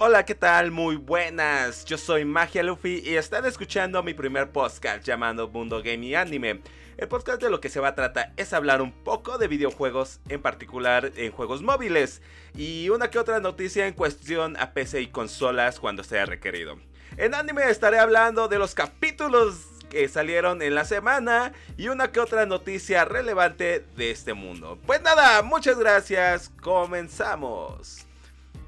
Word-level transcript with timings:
Hola, 0.00 0.24
¿qué 0.24 0.36
tal? 0.36 0.70
Muy 0.70 0.94
buenas. 0.94 1.84
Yo 1.84 1.98
soy 1.98 2.24
Magia 2.24 2.62
Luffy 2.62 3.02
y 3.04 3.16
están 3.16 3.44
escuchando 3.46 4.00
mi 4.04 4.14
primer 4.14 4.52
podcast 4.52 5.02
llamado 5.02 5.48
Mundo 5.48 5.82
Game 5.82 6.06
y 6.06 6.14
Anime. 6.14 6.62
El 6.96 7.08
podcast 7.08 7.42
de 7.42 7.50
lo 7.50 7.60
que 7.60 7.68
se 7.68 7.80
va 7.80 7.88
a 7.88 7.94
tratar 7.96 8.32
es 8.36 8.52
hablar 8.52 8.80
un 8.80 8.92
poco 8.92 9.38
de 9.38 9.48
videojuegos, 9.48 10.20
en 10.28 10.40
particular 10.40 11.10
en 11.16 11.32
juegos 11.32 11.62
móviles, 11.62 12.22
y 12.54 12.90
una 12.90 13.10
que 13.10 13.18
otra 13.18 13.40
noticia 13.40 13.88
en 13.88 13.94
cuestión 13.94 14.56
a 14.58 14.72
PC 14.72 15.00
y 15.00 15.08
consolas 15.08 15.80
cuando 15.80 16.04
sea 16.04 16.26
requerido. 16.26 16.78
En 17.16 17.34
anime 17.34 17.68
estaré 17.68 17.98
hablando 17.98 18.46
de 18.46 18.60
los 18.60 18.76
capítulos 18.76 19.66
que 19.90 20.06
salieron 20.06 20.62
en 20.62 20.76
la 20.76 20.84
semana 20.84 21.52
y 21.76 21.88
una 21.88 22.12
que 22.12 22.20
otra 22.20 22.46
noticia 22.46 23.04
relevante 23.04 23.84
de 23.96 24.12
este 24.12 24.32
mundo. 24.32 24.78
Pues 24.86 25.02
nada, 25.02 25.42
muchas 25.42 25.76
gracias, 25.76 26.52
comenzamos. 26.62 28.07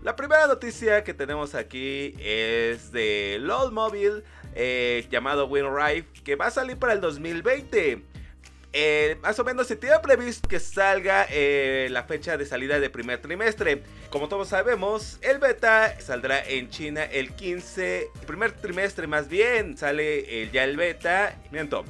La 0.02 0.16
primera 0.16 0.46
noticia 0.46 1.04
que 1.04 1.12
tenemos 1.12 1.54
aquí 1.54 2.14
es 2.18 2.90
de 2.90 3.36
LOL 3.38 3.70
Mobile 3.70 4.22
eh, 4.54 5.06
llamado 5.10 5.46
WinRive 5.46 6.06
que 6.24 6.36
va 6.36 6.46
a 6.46 6.50
salir 6.50 6.78
para 6.78 6.94
el 6.94 7.02
2020. 7.02 8.02
Eh, 8.72 9.18
más 9.20 9.38
o 9.38 9.44
menos 9.44 9.66
se 9.66 9.76
tiene 9.76 9.98
previsto 9.98 10.48
que 10.48 10.58
salga 10.58 11.26
eh, 11.28 11.88
la 11.90 12.04
fecha 12.04 12.38
de 12.38 12.46
salida 12.46 12.80
de 12.80 12.88
primer 12.88 13.20
trimestre. 13.20 13.82
Como 14.08 14.28
todos 14.28 14.48
sabemos, 14.48 15.18
el 15.20 15.38
beta 15.38 15.94
saldrá 16.00 16.42
en 16.48 16.70
China 16.70 17.04
el 17.04 17.34
15, 17.34 18.08
primer 18.26 18.52
trimestre 18.52 19.06
más 19.06 19.28
bien, 19.28 19.76
sale 19.76 20.48
ya 20.50 20.64
el 20.64 20.78
beta. 20.78 21.38
Miento, 21.50 21.84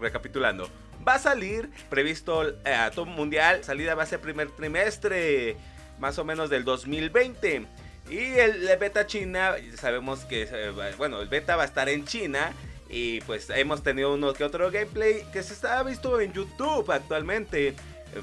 recapitulando. 0.00 0.70
Va 1.06 1.14
a 1.14 1.18
salir 1.18 1.68
previsto 1.90 2.54
a 2.64 2.92
todo 2.92 3.06
mundial, 3.06 3.64
salida 3.64 3.96
va 3.96 4.04
a 4.04 4.06
ser 4.06 4.20
primer 4.20 4.50
trimestre 4.50 5.56
más 5.98 6.18
o 6.18 6.24
menos 6.24 6.50
del 6.50 6.64
2020. 6.64 7.66
Y 8.10 8.18
el, 8.18 8.68
beta 8.78 9.06
China, 9.06 9.54
sabemos 9.76 10.24
que, 10.24 10.42
eh, 10.50 10.94
bueno, 10.96 11.20
el 11.20 11.28
beta 11.28 11.56
va 11.56 11.62
a 11.62 11.66
estar 11.66 11.88
en 11.88 12.04
China. 12.04 12.52
Y 12.88 13.20
pues 13.22 13.48
hemos 13.50 13.82
tenido 13.82 14.14
uno 14.14 14.34
que 14.34 14.44
otro 14.44 14.70
gameplay 14.70 15.24
que 15.32 15.42
se 15.42 15.54
está 15.54 15.82
visto 15.82 16.20
en 16.20 16.32
YouTube 16.32 16.90
actualmente. 16.90 17.74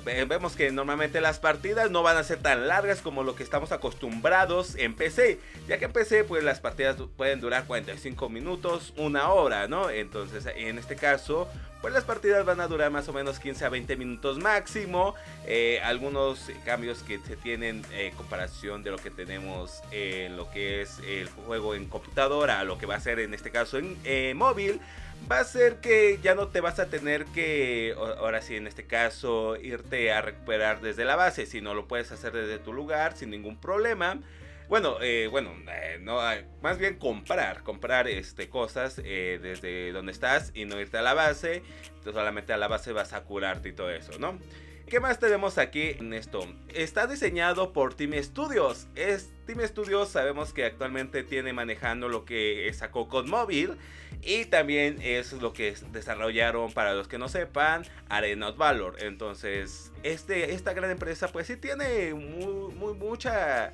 Vemos 0.05 0.55
que 0.55 0.72
normalmente 0.72 1.19
las 1.19 1.39
partidas 1.39 1.91
no 1.91 2.02
van 2.02 2.16
a 2.16 2.23
ser 2.23 2.39
tan 2.39 2.67
largas 2.67 3.02
como 3.02 3.23
lo 3.23 3.36
que 3.36 3.44
estamos 3.44 3.73
acostumbrados 3.73 4.75
en 4.75 4.95
PC. 4.95 5.39
Ya 5.67 5.80
que 5.80 5.85
en 5.85 5.91
PC 5.91 6.23
pues 6.23 6.44
las 6.44 6.61
partidas 6.61 6.95
pueden 7.17 7.41
durar 7.41 7.66
45 7.66 8.30
minutos, 8.30 8.94
una 8.95 9.33
hora, 9.33 9.67
¿no? 9.67 9.89
Entonces 9.89 10.45
en 10.56 10.78
este 10.78 10.95
caso 10.95 11.50
pues 11.82 11.94
las 11.94 12.04
partidas 12.04 12.46
van 12.46 12.62
a 12.62 12.68
durar 12.68 12.92
más 12.92 13.10
o 13.10 13.14
menos 13.14 13.40
15 13.40 13.66
a 13.66 13.70
20 13.70 13.96
minutos 13.96 14.38
máximo. 14.38 15.16
Eh, 15.48 15.82
algunos 15.84 16.52
cambios 16.64 17.02
que 17.02 17.20
se 17.20 17.36
tienen 17.36 17.84
en 17.92 17.94
eh, 17.94 18.14
comparación 18.16 18.84
de 18.84 18.92
lo 18.92 18.98
que 18.98 19.10
tenemos 19.10 19.82
en 19.92 20.38
lo 20.38 20.50
que 20.52 20.82
es 20.82 21.00
el 21.08 21.28
juego 21.30 21.74
en 21.74 21.88
computadora 21.88 22.64
lo 22.64 22.78
que 22.78 22.86
va 22.86 22.96
a 22.96 23.00
ser 23.00 23.20
en 23.20 23.34
este 23.34 23.50
caso 23.50 23.80
en 23.80 23.98
eh, 24.04 24.34
móvil. 24.36 24.80
Va 25.32 25.40
a 25.40 25.44
ser 25.44 25.78
que 25.78 26.20
ya 26.22 26.34
no 26.34 26.48
te 26.48 26.62
vas 26.62 26.80
a 26.80 26.88
tener 26.88 27.26
que, 27.26 27.96
ahora 27.96 28.42
sí 28.42 28.56
en 28.56 28.66
este 28.66 28.86
caso, 28.86 29.56
irte 29.56 30.12
a 30.12 30.22
recuperar 30.22 30.82
desde 30.82 31.06
la 31.06 31.16
base, 31.16 31.46
sino 31.46 31.76
lo 31.76 31.88
puedes 31.88 32.12
hacer 32.12 32.34
desde 32.34 32.58
tu 32.58 32.74
lugar 32.74 33.16
sin 33.16 33.30
ningún 33.30 33.56
problema. 33.56 34.18
Bueno, 34.72 35.00
eh, 35.02 35.27
bueno, 35.30 35.52
eh, 35.69 36.00
no, 36.00 36.22
más 36.61 36.77
bien 36.77 36.95
comprar, 36.97 37.61
comprar 37.61 38.08
este, 38.08 38.47
cosas 38.47 39.02
eh, 39.03 39.38
desde 39.44 39.91
donde 39.91 40.13
estás 40.13 40.52
y 40.53 40.63
no 40.63 40.80
irte 40.80 40.97
a 40.97 41.02
la 41.02 41.13
base. 41.13 41.61
Entonces 41.88 42.13
solamente 42.13 42.53
a 42.53 42.58
la 42.58 42.69
base 42.69 42.94
vas 42.94 43.11
a 43.11 43.22
curarte 43.25 43.67
y 43.67 43.73
todo 43.73 43.91
eso, 43.91 44.17
¿no? 44.17 44.39
¿Qué 44.88 45.02
más 45.02 45.19
tenemos 45.19 45.58
aquí 45.58 45.97
en 46.00 46.13
esto? 46.13 46.47
Está 46.73 47.05
diseñado 47.05 47.73
por 47.73 47.95
Team 47.95 48.13
Studios. 48.23 48.88
Team 49.45 49.59
Studios 49.67 50.08
sabemos 50.08 50.53
que 50.53 50.63
actualmente 50.63 51.23
tiene 51.23 51.52
manejando 51.52 52.08
lo 52.08 52.23
que 52.23 52.72
sacó 52.73 53.09
con 53.09 53.30
móvil. 53.30 53.78
Y 54.22 54.45
también 54.45 55.00
es 55.01 55.34
lo 55.34 55.51
que 55.51 55.75
desarrollaron, 55.91 56.72
para 56.72 56.94
los 56.94 57.09
que 57.09 57.17
no 57.17 57.28
sepan, 57.28 57.84
Arena 58.07 58.50
of 58.50 58.57
Valor. 58.57 58.96
Entonces, 59.01 59.91
este, 60.03 60.53
esta 60.53 60.72
gran 60.73 60.91
empresa 60.91 61.28
pues 61.28 61.47
sí 61.47 61.57
tiene 61.57 62.13
muy, 62.13 62.73
muy, 62.73 62.94
mucha 62.94 63.73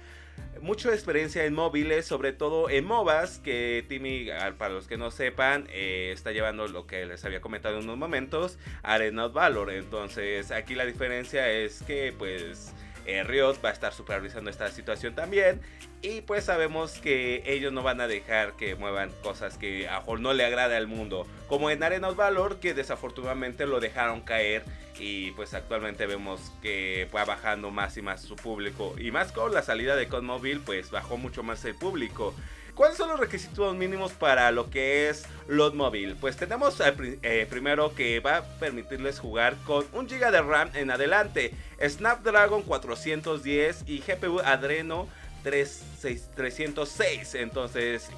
mucha 0.61 0.89
experiencia 0.93 1.45
en 1.45 1.53
móviles, 1.53 2.05
sobre 2.05 2.33
todo 2.33 2.69
en 2.69 2.85
MOBAs, 2.85 3.39
que 3.39 3.85
Timmy, 3.87 4.27
para 4.57 4.73
los 4.73 4.87
que 4.87 4.97
no 4.97 5.11
sepan, 5.11 5.67
eh, 5.69 6.11
está 6.13 6.31
llevando 6.31 6.67
lo 6.67 6.87
que 6.87 7.05
les 7.05 7.23
había 7.25 7.41
comentado 7.41 7.77
en 7.77 7.83
unos 7.83 7.97
momentos, 7.97 8.57
Arena 8.83 9.25
of 9.25 9.33
Valor. 9.33 9.71
Entonces, 9.71 10.51
aquí 10.51 10.75
la 10.75 10.85
diferencia 10.85 11.49
es 11.49 11.83
que, 11.83 12.13
pues, 12.17 12.73
eh, 13.07 13.23
Riot 13.23 13.55
va 13.63 13.69
a 13.69 13.71
estar 13.71 13.93
supervisando 13.93 14.49
esta 14.49 14.69
situación 14.69 15.15
también. 15.15 15.61
Y 16.01 16.21
pues 16.21 16.43
sabemos 16.43 16.99
que 16.99 17.41
ellos 17.45 17.73
no 17.73 17.81
van 17.81 18.01
a 18.01 18.07
dejar 18.07 18.53
que 18.53 18.75
muevan 18.75 19.11
cosas 19.23 19.57
que 19.57 19.87
a 19.87 19.99
Hall 19.99 20.21
no 20.21 20.33
le 20.33 20.45
agrada 20.45 20.77
al 20.77 20.87
mundo. 20.87 21.25
Como 21.47 21.71
en 21.71 21.81
Arena 21.81 22.09
of 22.09 22.17
Valor, 22.17 22.59
que 22.59 22.73
desafortunadamente 22.73 23.65
lo 23.65 23.79
dejaron 23.79 24.21
caer. 24.21 24.63
Y 24.99 25.31
pues 25.31 25.53
actualmente 25.53 26.05
vemos 26.05 26.51
que 26.61 27.07
va 27.15 27.23
bajando 27.25 27.71
más 27.71 27.97
y 27.97 28.01
más 28.01 28.21
su 28.21 28.35
público. 28.35 28.93
Y 28.99 29.11
más 29.11 29.31
con 29.31 29.53
la 29.53 29.63
salida 29.63 29.95
de 29.95 30.07
Conmobile, 30.07 30.59
pues 30.59 30.91
bajó 30.91 31.17
mucho 31.17 31.43
más 31.43 31.63
el 31.65 31.75
público. 31.75 32.35
¿Cuáles 32.77 32.95
son 32.95 33.09
los 33.09 33.19
requisitos 33.19 33.75
mínimos 33.75 34.11
para 34.11 34.51
lo 34.51 34.69
que 34.69 35.09
es 35.09 35.25
Mobile? 35.49 36.13
Pues 36.13 36.37
tenemos 36.37 36.79
eh, 36.79 37.47
primero 37.49 37.95
que 37.95 38.19
va 38.19 38.37
a 38.37 38.43
permitirles 38.43 39.19
jugar 39.19 39.55
con 39.65 39.83
1 39.93 40.07
GB 40.07 40.31
de 40.31 40.41
RAM 40.43 40.69
en 40.75 40.91
adelante, 40.91 41.55
Snapdragon 41.83 42.61
410 42.61 43.85
y 43.87 44.01
GPU 44.01 44.41
Adreno 44.41 45.07
306. 45.41 47.33
Entonces, 47.33 48.09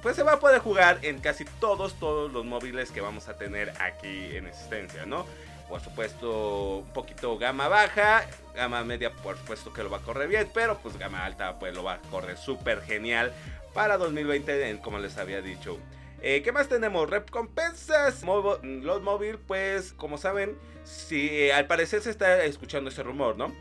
pues 0.00 0.14
se 0.14 0.22
va 0.22 0.34
a 0.34 0.38
poder 0.38 0.60
jugar 0.60 1.00
en 1.02 1.18
casi 1.18 1.44
todos, 1.58 1.98
todos 1.98 2.32
los 2.32 2.44
móviles 2.44 2.92
que 2.92 3.00
vamos 3.00 3.26
a 3.26 3.36
tener 3.36 3.70
aquí 3.82 4.36
en 4.36 4.46
existencia, 4.46 5.06
¿no? 5.06 5.26
Por 5.68 5.80
supuesto, 5.80 6.76
un 6.76 6.92
poquito 6.92 7.36
gama 7.36 7.66
baja, 7.66 8.28
gama 8.54 8.84
media, 8.84 9.10
por 9.10 9.36
supuesto 9.38 9.72
que 9.72 9.82
lo 9.82 9.90
va 9.90 9.96
a 9.96 10.02
correr 10.02 10.28
bien, 10.28 10.48
pero 10.54 10.78
pues 10.78 10.96
gama 10.98 11.24
alta, 11.24 11.58
pues 11.58 11.74
lo 11.74 11.82
va 11.82 11.94
a 11.94 11.98
correr 12.10 12.36
súper 12.36 12.82
genial 12.82 13.32
para 13.74 13.98
2020, 13.98 14.80
como 14.80 14.98
les 14.98 15.18
había 15.18 15.42
dicho. 15.42 15.78
Eh, 16.22 16.40
¿Qué 16.42 16.52
más 16.52 16.68
tenemos? 16.68 17.10
Recompensas. 17.10 18.24
Los 18.62 19.02
móvil, 19.02 19.38
pues, 19.38 19.92
como 19.92 20.16
saben, 20.16 20.56
si 20.84 21.28
eh, 21.28 21.52
al 21.52 21.66
parecer 21.66 22.00
se 22.00 22.10
está 22.10 22.44
escuchando 22.44 22.88
ese 22.88 23.02
rumor, 23.02 23.36
¿no? 23.36 23.54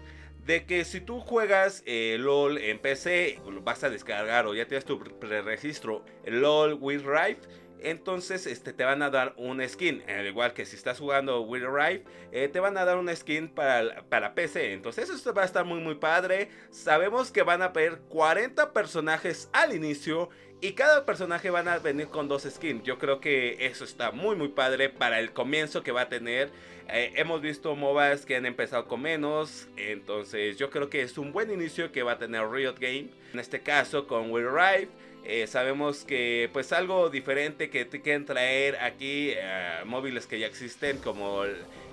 De 0.45 0.65
que 0.65 0.85
si 0.85 1.01
tú 1.01 1.19
juegas 1.19 1.83
eh, 1.85 2.17
LOL 2.19 2.57
en 2.57 2.79
PC, 2.79 3.39
vas 3.63 3.83
a 3.83 3.89
descargar 3.89 4.45
o 4.45 4.53
ya 4.53 4.65
tienes 4.65 4.85
tu 4.85 4.99
preregistro 4.99 6.05
LOL 6.25 6.77
with 6.79 7.01
Rift 7.05 7.45
entonces 7.83 8.47
este, 8.47 8.73
te 8.73 8.83
van 8.83 9.01
a 9.01 9.09
dar 9.09 9.33
un 9.37 9.67
skin. 9.67 10.03
Al 10.07 10.25
igual 10.25 10.53
que 10.53 10.65
si 10.65 10.75
estás 10.75 10.99
jugando 10.99 11.41
Will 11.41 11.65
Arrive, 11.65 12.03
eh, 12.31 12.47
te 12.47 12.59
van 12.59 12.77
a 12.77 12.85
dar 12.85 12.97
un 12.97 13.13
skin 13.15 13.49
para, 13.49 14.03
para 14.09 14.33
PC. 14.33 14.73
Entonces 14.73 15.09
eso 15.09 15.33
va 15.33 15.43
a 15.43 15.45
estar 15.45 15.65
muy 15.65 15.79
muy 15.81 15.95
padre. 15.95 16.49
Sabemos 16.71 17.31
que 17.31 17.43
van 17.43 17.61
a 17.61 17.65
haber 17.65 17.99
40 18.09 18.73
personajes 18.73 19.49
al 19.53 19.75
inicio. 19.75 20.29
Y 20.61 20.73
cada 20.73 21.05
personaje 21.05 21.49
van 21.49 21.67
a 21.67 21.77
venir 21.79 22.07
con 22.07 22.29
dos 22.29 22.43
skins. 22.43 22.83
Yo 22.83 22.97
creo 22.97 23.19
que 23.19 23.65
eso 23.65 23.83
está 23.83 24.11
muy 24.11 24.37
muy 24.37 24.47
padre 24.47 24.87
para 24.87 25.19
el 25.19 25.33
comienzo 25.33 25.83
que 25.83 25.91
va 25.91 26.03
a 26.03 26.09
tener. 26.09 26.51
Eh, 26.87 27.11
hemos 27.17 27.41
visto 27.41 27.75
MOBAs 27.75 28.25
que 28.25 28.37
han 28.37 28.45
empezado 28.45 28.87
con 28.87 29.01
menos. 29.01 29.67
Entonces 29.75 30.57
yo 30.57 30.69
creo 30.69 30.89
que 30.89 31.01
es 31.01 31.17
un 31.17 31.33
buen 31.33 31.51
inicio 31.51 31.91
que 31.91 32.01
va 32.01 32.13
a 32.13 32.17
tener 32.17 32.49
Riot 32.49 32.75
Game. 32.79 33.09
En 33.33 33.39
este 33.41 33.59
caso 33.59 34.07
con 34.07 34.31
Will 34.31 34.47
Arrive. 34.47 34.87
Eh, 35.25 35.47
sabemos 35.47 36.03
que 36.03 36.49
pues 36.51 36.73
algo 36.73 37.09
diferente 37.09 37.69
que 37.69 37.85
te 37.85 38.01
quieren 38.01 38.25
traer 38.25 38.77
aquí 38.81 39.29
eh, 39.31 39.79
móviles 39.85 40.27
que 40.27 40.37
ya 40.37 40.47
existen 40.47 40.97
como, 40.97 41.43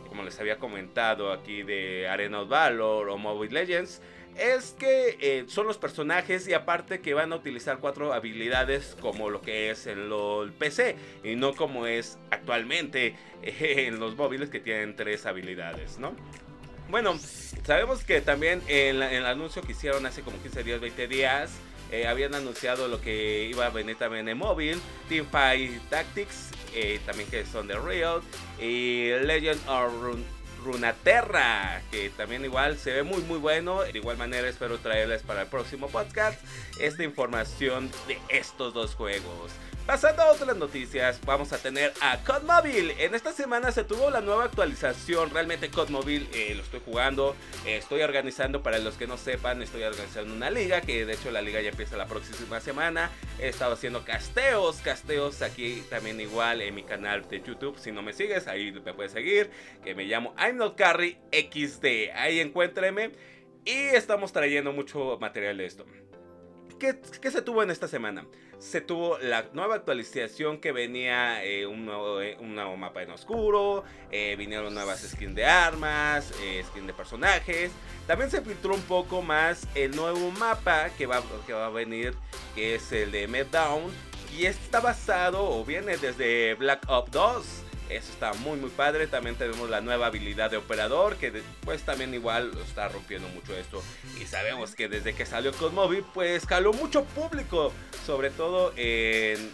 como 0.09 0.25
les 0.25 0.41
había 0.41 0.59
comentado 0.59 1.33
aquí 1.33 1.63
de 1.63 2.09
Arena 2.09 2.41
of 2.41 2.49
Valor 2.49 3.09
o 3.09 3.19
Mobile 3.19 3.53
Legends 3.53 4.03
es 4.37 4.75
que 4.79 5.17
eh, 5.21 5.45
son 5.49 5.67
los 5.67 5.79
personajes 5.79 6.49
y 6.49 6.55
aparte 6.55 7.01
que 7.01 7.15
van 7.15 7.33
a 7.33 7.37
utilizar 7.37 7.79
cuatro 7.79 8.13
habilidades 8.13 8.97
como 9.01 9.31
lo 9.31 9.43
que 9.43 9.71
es 9.71 9.87
en 9.87 9.99
el 10.11 10.53
PC 10.53 10.97
y 11.23 11.37
no 11.37 11.55
como 11.55 11.87
es 11.87 12.19
actualmente 12.31 13.15
en 13.43 14.01
los 14.01 14.17
móviles 14.17 14.51
que 14.51 14.59
tienen 14.59 14.97
tres 14.97 15.27
habilidades, 15.27 15.99
¿no? 15.99 16.15
Bueno, 16.89 17.17
sabemos 17.65 18.03
que 18.03 18.21
también 18.21 18.63
en, 18.67 19.01
en 19.01 19.13
el 19.13 19.27
anuncio 19.27 19.63
que 19.63 19.73
hicieron 19.73 20.05
hace 20.07 20.23
como 20.23 20.43
15 20.43 20.65
días, 20.65 20.81
20 20.81 21.07
días, 21.07 21.53
eh, 21.91 22.07
habían 22.07 22.35
anunciado 22.35 22.89
lo 22.89 23.01
que 23.01 23.45
iba 23.45 23.67
a 23.67 23.71
venir 23.71 23.97
también 23.97 24.29
en 24.29 24.39
móvil, 24.39 24.81
Teamfight 25.09 25.89
Tactics, 25.89 26.51
eh, 26.75 27.01
también 27.05 27.29
que 27.29 27.45
son 27.45 27.67
de 27.67 27.79
Riot, 27.79 28.23
y 28.61 29.11
Legend 29.25 29.61
of 29.69 29.93
Runaterra, 30.63 31.83
que 31.91 32.11
también 32.11 32.45
igual 32.45 32.77
se 32.79 32.93
ve 32.93 33.03
muy 33.03 33.23
muy 33.23 33.39
bueno. 33.39 33.83
De 33.83 33.99
igual 33.99 34.17
manera 34.19 34.49
espero 34.49 34.79
traerles 34.79 35.23
para 35.23 35.43
el 35.43 35.49
próximo 35.49 35.89
podcast 35.89 36.41
esta 36.79 37.03
información 37.03 37.91
de 38.07 38.19
estos 38.29 38.75
dos 38.75 38.95
juegos. 38.95 39.51
Pasando 39.91 40.23
a 40.23 40.31
otras 40.31 40.57
noticias, 40.57 41.21
vamos 41.27 41.53
a 41.53 41.59
tener 41.59 41.93
a 42.01 42.19
COD 42.19 42.45
Mobile. 42.45 42.95
En 43.05 43.13
esta 43.17 43.33
semana 43.33 43.73
se 43.73 43.83
tuvo 43.83 44.09
la 44.09 44.21
nueva 44.21 44.45
actualización. 44.45 45.31
Realmente 45.31 45.69
COD 45.69 45.89
Mobile 45.89 46.29
eh, 46.33 46.55
lo 46.55 46.63
estoy 46.63 46.81
jugando. 46.85 47.35
Eh, 47.67 47.79
estoy 47.79 48.01
organizando, 48.03 48.63
para 48.63 48.79
los 48.79 48.95
que 48.95 49.09
no 49.09 49.17
sepan, 49.17 49.61
estoy 49.63 49.83
organizando 49.83 50.33
una 50.33 50.49
liga. 50.49 50.81
Que 50.81 51.05
de 51.05 51.15
hecho 51.15 51.33
la 51.33 51.43
liga 51.43 51.61
ya 51.61 51.71
empieza 51.71 51.97
la 51.97 52.07
próxima 52.07 52.61
semana. 52.61 53.11
He 53.41 53.49
estado 53.49 53.73
haciendo 53.73 54.05
casteos. 54.05 54.77
Casteos 54.77 55.43
aquí 55.43 55.83
también 55.91 56.21
igual 56.21 56.63
en 56.63 56.73
mi 56.73 56.85
canal 56.85 57.29
de 57.29 57.43
YouTube. 57.43 57.77
Si 57.77 57.91
no 57.91 58.01
me 58.01 58.13
sigues, 58.13 58.47
ahí 58.47 58.71
me 58.71 58.95
puedes 58.95 59.11
seguir. 59.11 59.51
Que 59.83 59.97
me 59.97 60.05
llamo 60.05 60.37
I'm 60.39 60.57
Not 60.57 60.77
Carry 60.77 61.19
XD. 61.33 62.15
Ahí 62.15 62.39
encuéntreme. 62.39 63.11
Y 63.65 63.73
estamos 63.73 64.33
trayendo 64.33 64.73
mucho 64.73 65.19
material 65.21 65.57
de 65.57 65.67
esto. 65.67 65.85
¿Qué, 66.81 67.31
se 67.31 67.43
tuvo 67.43 67.63
en 67.63 67.71
esta 67.71 67.89
semana? 67.89 68.25
Se 68.59 68.81
tuvo 68.81 69.19
la 69.19 69.45
nueva 69.53 69.75
actualización 69.75 70.59
que 70.59 70.73
venía 70.73 71.45
eh, 71.45 71.67
un, 71.67 71.85
nuevo, 71.85 72.23
eh, 72.23 72.39
un, 72.41 72.55
nuevo, 72.55 72.75
mapa 72.79 73.03
en 73.03 73.11
oscuro, 73.11 73.85
eh, 74.11 74.35
vinieron 74.39 74.73
nuevas 74.73 75.03
skins 75.03 75.35
de 75.35 75.45
armas, 75.45 76.33
skins 76.71 76.87
de 76.87 76.95
personajes. 76.95 77.71
También 78.07 78.31
se 78.31 78.41
filtró 78.41 78.75
un 78.75 78.81
poco 78.83 79.21
más 79.21 79.69
el 79.75 79.95
nuevo 79.95 80.31
mapa 80.31 80.89
que 80.97 81.05
va, 81.05 81.23
que 81.47 81.53
va 81.53 81.67
a 81.67 81.71
venir, 81.71 82.15
que 82.55 82.77
es 82.77 82.91
el 82.93 83.13
de 83.13 83.29
Meltdown. 83.29 83.93
Y 84.35 84.47
está 84.47 84.81
basado 84.81 85.51
o 85.51 85.63
viene 85.67 85.99
desde 85.99 86.55
Black 86.55 86.83
Ops 86.89 87.11
2. 87.11 87.65
Eso 87.91 88.13
está 88.13 88.33
muy 88.35 88.59
muy 88.59 88.71
padre. 88.71 89.07
También 89.07 89.37
tenemos 89.37 89.69
la 89.69 89.81
nueva 89.81 90.07
habilidad 90.07 90.51
de 90.51 90.57
operador 90.57 91.17
que 91.17 91.43
pues 91.65 91.83
también 91.83 92.15
igual 92.15 92.53
está 92.67 92.89
rompiendo 92.89 93.29
mucho 93.29 93.57
esto. 93.57 93.83
Y 94.21 94.27
sabemos 94.27 94.75
que 94.75 94.89
desde 94.89 95.15
que 95.15 95.27
salió 95.27 95.53
Cosmobi 95.53 96.03
pues 96.15 96.47
caló 96.47 96.73
mucho 96.73 97.05
público. 97.05 97.73
Sobre 98.07 98.31
todo 98.31 98.73
en 98.77 99.51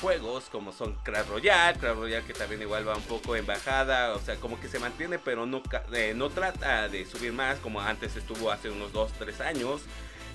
juegos 0.00 0.44
como 0.50 0.72
son 0.72 0.94
Crash 1.02 1.26
Royale. 1.26 1.78
Crash 1.78 1.96
Royale 1.96 2.26
que 2.26 2.34
también 2.34 2.62
igual 2.62 2.88
va 2.88 2.96
un 2.96 3.02
poco 3.02 3.36
en 3.36 3.46
bajada. 3.46 4.14
O 4.14 4.20
sea 4.20 4.36
como 4.36 4.60
que 4.60 4.68
se 4.68 4.78
mantiene 4.78 5.18
pero 5.18 5.46
no, 5.46 5.62
eh, 5.92 6.14
no 6.16 6.30
trata 6.30 6.88
de 6.88 7.04
subir 7.04 7.32
más 7.32 7.58
como 7.58 7.80
antes 7.80 8.16
estuvo 8.16 8.50
hace 8.50 8.70
unos 8.70 8.92
2-3 8.92 9.40
años. 9.40 9.82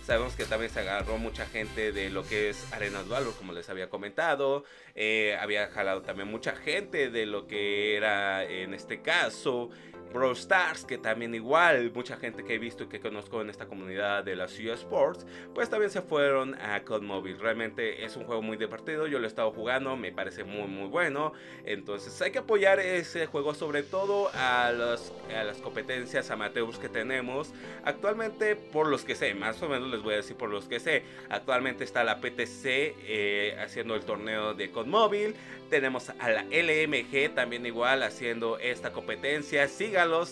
Sabemos 0.07 0.37
que 0.37 0.45
también 0.45 0.71
se 0.71 0.79
agarró 0.79 1.17
mucha 1.17 1.45
gente 1.45 1.91
de 1.91 2.09
lo 2.09 2.23
que 2.23 2.49
es 2.49 2.71
Arenas 2.71 3.09
Valor, 3.09 3.35
como 3.35 3.51
les 3.51 3.67
había 3.67 3.89
comentado. 3.89 4.63
Eh, 4.95 5.35
había 5.37 5.67
jalado 5.67 6.01
también 6.01 6.29
mucha 6.29 6.55
gente 6.55 7.09
de 7.09 7.25
lo 7.25 7.45
que 7.45 7.97
era, 7.97 8.45
en 8.45 8.73
este 8.73 9.01
caso, 9.01 9.69
Brawl 10.13 10.33
Stars, 10.33 10.85
que 10.85 10.97
también 10.97 11.35
igual 11.35 11.91
mucha 11.93 12.17
gente 12.17 12.43
que 12.43 12.55
he 12.55 12.59
visto 12.59 12.83
y 12.83 12.87
que 12.87 12.99
conozco 12.99 13.41
en 13.41 13.49
esta 13.49 13.67
comunidad 13.67 14.23
de 14.23 14.35
la 14.35 14.47
Ciudad 14.47 14.75
Sports, 14.75 15.25
pues 15.53 15.69
también 15.69 15.91
se 15.91 16.01
fueron 16.01 16.55
a 16.55 16.83
COD 16.83 17.01
Mobile. 17.01 17.37
Realmente 17.37 18.03
es 18.05 18.15
un 18.15 18.23
juego 18.23 18.41
muy 18.41 18.57
divertido, 18.57 19.07
yo 19.07 19.19
lo 19.19 19.25
he 19.25 19.27
estado 19.27 19.51
jugando, 19.51 19.95
me 19.95 20.11
parece 20.11 20.43
muy 20.43 20.67
muy 20.67 20.87
bueno. 20.87 21.33
Entonces 21.65 22.21
hay 22.21 22.31
que 22.31 22.39
apoyar 22.39 22.79
ese 22.79 23.25
juego 23.25 23.53
sobre 23.53 23.83
todo 23.83 24.29
a, 24.33 24.71
los, 24.71 25.13
a 25.35 25.43
las 25.43 25.57
competencias 25.57 26.31
amateurs 26.31 26.79
que 26.79 26.89
tenemos. 26.89 27.53
Actualmente, 27.83 28.55
por 28.55 28.87
los 28.87 29.03
que 29.03 29.15
sé, 29.15 29.33
más 29.33 29.61
o 29.61 29.69
menos 29.69 29.89
les 29.89 30.01
voy 30.01 30.13
a 30.13 30.17
decir 30.17 30.35
por 30.35 30.49
los 30.49 30.65
que 30.65 30.79
sé, 30.79 31.03
actualmente 31.29 31.83
está 31.83 32.03
la 32.03 32.19
PTC 32.19 32.65
eh, 32.65 33.57
haciendo 33.59 33.95
el 33.95 34.01
torneo 34.01 34.53
de 34.53 34.71
COD 34.71 34.85
Mobile. 34.85 35.33
Tenemos 35.69 36.09
a 36.09 36.29
la 36.29 36.43
LMG 36.43 37.35
también 37.35 37.65
igual 37.65 38.01
haciendo 38.03 38.57
esta 38.57 38.93
competencia. 38.93 39.67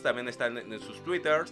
También 0.03 0.27
están 0.27 0.59
en 0.59 0.79
sus 0.79 1.03
twitters. 1.03 1.51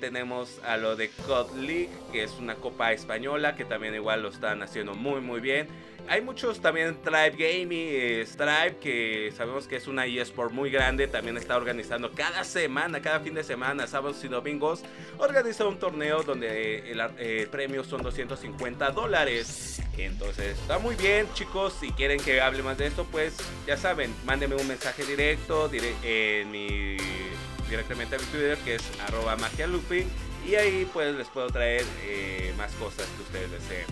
Tenemos 0.00 0.58
a 0.64 0.76
lo 0.76 0.96
de 0.96 1.10
COD 1.28 1.54
League, 1.58 1.90
que 2.10 2.24
es 2.24 2.32
una 2.40 2.56
copa 2.56 2.92
española, 2.92 3.54
que 3.54 3.64
también 3.64 3.94
igual 3.94 4.20
lo 4.20 4.30
están 4.30 4.64
haciendo 4.64 4.94
muy 4.94 5.20
muy 5.20 5.38
bien. 5.38 5.68
Hay 6.08 6.20
muchos 6.20 6.60
también 6.60 7.00
Tribe 7.02 7.30
Gaming, 7.30 7.88
eh, 7.92 8.24
Stripe, 8.26 8.78
que 8.80 9.32
sabemos 9.36 9.68
que 9.68 9.76
es 9.76 9.86
una 9.86 10.04
eSport 10.06 10.52
muy 10.52 10.70
grande, 10.70 11.06
también 11.06 11.36
está 11.36 11.56
organizando 11.56 12.10
cada 12.12 12.42
semana, 12.42 13.00
cada 13.00 13.20
fin 13.20 13.34
de 13.34 13.44
semana, 13.44 13.86
sábados 13.86 14.22
y 14.24 14.28
domingos, 14.28 14.82
organiza 15.18 15.64
un 15.64 15.78
torneo 15.78 16.22
donde 16.24 16.90
el, 16.90 17.48
premio 17.48 17.84
son 17.84 18.02
250 18.02 18.90
dólares. 18.90 19.80
Entonces 19.96 20.58
está 20.58 20.78
muy 20.78 20.96
bien 20.96 21.28
chicos, 21.34 21.76
si 21.80 21.92
quieren 21.92 22.18
que 22.18 22.40
hable 22.40 22.62
más 22.62 22.76
de 22.76 22.88
esto, 22.88 23.06
pues 23.10 23.36
ya 23.66 23.76
saben, 23.76 24.12
mándenme 24.24 24.56
un 24.56 24.66
mensaje 24.66 25.04
directo 25.04 25.70
en 26.02 26.50
mi, 26.50 26.96
directamente 27.72 28.16
a 28.16 28.18
mi 28.18 28.26
Twitter 28.26 28.58
que 28.58 28.74
es 28.74 28.82
arroba 29.00 29.34
magialupi 29.36 30.06
y 30.46 30.54
ahí 30.56 30.88
pues 30.92 31.14
les 31.14 31.26
puedo 31.28 31.48
traer 31.48 31.84
eh, 32.02 32.52
más 32.58 32.70
cosas 32.72 33.06
que 33.16 33.22
ustedes 33.22 33.50
deseen. 33.50 33.86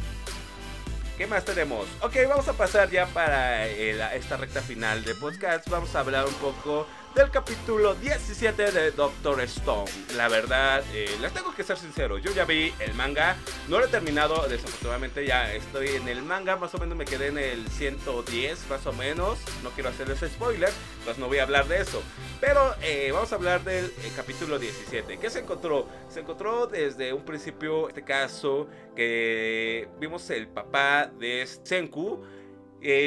¿Qué 1.16 1.26
más 1.26 1.44
tenemos? 1.44 1.86
Ok, 2.02 2.16
vamos 2.28 2.46
a 2.48 2.52
pasar 2.52 2.90
ya 2.90 3.06
para 3.06 3.66
eh, 3.68 4.16
esta 4.16 4.36
recta 4.36 4.60
final 4.60 5.02
de 5.04 5.14
podcast. 5.14 5.68
Vamos 5.68 5.94
a 5.94 6.00
hablar 6.00 6.26
un 6.26 6.34
poco 6.34 6.86
del 7.14 7.30
capítulo 7.30 7.94
17 7.94 8.70
de 8.70 8.90
Doctor 8.92 9.40
Stone. 9.42 9.90
La 10.16 10.28
verdad, 10.28 10.82
eh, 10.92 11.08
les 11.20 11.32
tengo 11.32 11.54
que 11.54 11.64
ser 11.64 11.76
sincero, 11.76 12.18
yo 12.18 12.32
ya 12.32 12.44
vi 12.44 12.72
el 12.78 12.94
manga, 12.94 13.36
no 13.68 13.78
lo 13.78 13.86
he 13.86 13.88
terminado, 13.88 14.46
desafortunadamente 14.48 15.26
ya 15.26 15.52
estoy 15.52 15.88
en 15.88 16.08
el 16.08 16.22
manga, 16.22 16.56
más 16.56 16.74
o 16.74 16.78
menos 16.78 16.96
me 16.96 17.04
quedé 17.04 17.28
en 17.28 17.38
el 17.38 17.68
110, 17.68 18.68
más 18.68 18.86
o 18.86 18.92
menos, 18.92 19.38
no 19.62 19.70
quiero 19.70 19.88
hacerles 19.90 20.20
spoiler, 20.20 20.70
pues 21.04 21.18
no 21.18 21.26
voy 21.26 21.38
a 21.38 21.42
hablar 21.42 21.66
de 21.66 21.80
eso. 21.80 22.02
Pero 22.40 22.74
eh, 22.82 23.10
vamos 23.12 23.32
a 23.32 23.36
hablar 23.36 23.64
del 23.64 23.86
eh, 23.86 24.12
capítulo 24.14 24.58
17. 24.58 25.18
¿Qué 25.18 25.30
se 25.30 25.40
encontró? 25.40 25.86
Se 26.08 26.20
encontró 26.20 26.66
desde 26.66 27.12
un 27.12 27.24
principio, 27.24 27.88
este 27.88 28.04
caso, 28.04 28.68
que 28.94 29.88
vimos 29.98 30.30
el 30.30 30.48
papá 30.48 31.10
de 31.18 31.46
Senku, 31.64 32.24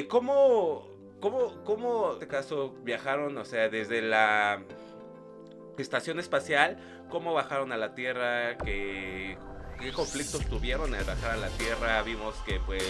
cómo 0.10 0.93
¿Cómo, 1.24 1.64
cómo, 1.64 2.08
en 2.08 2.14
este 2.16 2.28
caso, 2.28 2.76
viajaron, 2.84 3.38
o 3.38 3.46
sea, 3.46 3.70
desde 3.70 4.02
la 4.02 4.62
estación 5.78 6.20
espacial, 6.20 6.78
cómo 7.10 7.34
bajaron 7.34 7.72
a 7.72 7.78
la 7.78 7.96
Tierra, 7.96 8.58
qué, 8.58 9.38
conflictos 9.96 10.46
tuvieron 10.48 10.94
al 10.94 11.06
bajar 11.06 11.32
a 11.32 11.38
la 11.38 11.48
Tierra? 11.48 12.02
Vimos 12.02 12.36
que, 12.46 12.60
pues, 12.66 12.84